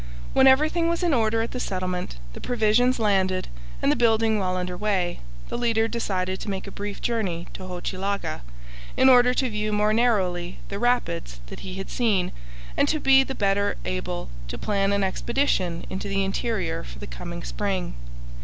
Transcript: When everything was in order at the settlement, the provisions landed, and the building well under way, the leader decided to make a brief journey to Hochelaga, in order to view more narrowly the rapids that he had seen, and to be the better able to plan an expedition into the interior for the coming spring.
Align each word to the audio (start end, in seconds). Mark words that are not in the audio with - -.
When 0.33 0.47
everything 0.47 0.89
was 0.89 1.03
in 1.03 1.13
order 1.13 1.43
at 1.43 1.51
the 1.51 1.59
settlement, 1.59 2.15
the 2.33 2.41
provisions 2.41 2.97
landed, 2.97 3.49
and 3.83 3.91
the 3.91 3.95
building 3.95 4.39
well 4.39 4.57
under 4.57 4.75
way, 4.75 5.19
the 5.49 5.59
leader 5.59 5.87
decided 5.87 6.39
to 6.39 6.49
make 6.49 6.65
a 6.65 6.71
brief 6.71 7.03
journey 7.03 7.45
to 7.53 7.67
Hochelaga, 7.67 8.41
in 8.97 9.09
order 9.09 9.35
to 9.35 9.47
view 9.51 9.71
more 9.71 9.93
narrowly 9.93 10.57
the 10.69 10.79
rapids 10.79 11.39
that 11.49 11.59
he 11.59 11.75
had 11.75 11.91
seen, 11.91 12.31
and 12.75 12.87
to 12.87 12.99
be 12.99 13.21
the 13.23 13.35
better 13.35 13.77
able 13.85 14.29
to 14.47 14.57
plan 14.57 14.91
an 14.91 15.03
expedition 15.03 15.85
into 15.87 16.07
the 16.07 16.23
interior 16.25 16.83
for 16.83 16.97
the 16.97 17.05
coming 17.05 17.43
spring. 17.43 17.93